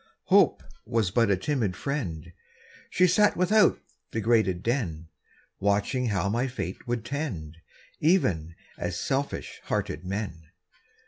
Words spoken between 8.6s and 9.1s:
as